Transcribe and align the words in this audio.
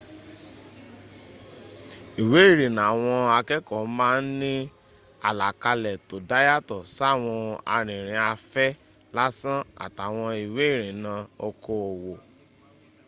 ìwé 2.21 2.39
ìrìnnà 2.51 2.83
àwọn 2.91 3.17
akẹ́ẹ̀kọ́ 3.37 3.81
má 3.97 4.07
ń 4.23 4.27
ní 4.41 4.53
àlàkalẹ̀ 5.27 6.01
tó 6.07 6.15
dá 6.29 6.37
yàtọ̀ 6.47 6.81
sáwọn 6.95 7.41
arìnrìn 7.75 8.23
afẹ́ 8.33 8.77
lásán 9.15 9.59
àtàwọn 9.85 10.29
ìwé 10.45 10.63
ìrìnnà 10.73 11.13
okoòwò 11.47 12.13